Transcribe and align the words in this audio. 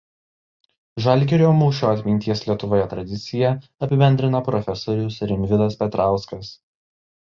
Žalgirio 1.05 1.51
mūšio 1.57 1.91
atminties 1.97 2.43
Lietuvoje 2.49 2.89
tradiciją 2.95 3.55
apibendrina 3.89 4.45
prof. 4.51 4.75
Rimvydas 4.97 5.83
Petrauskas. 5.87 6.57